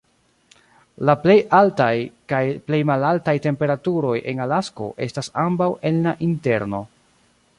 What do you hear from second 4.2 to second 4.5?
en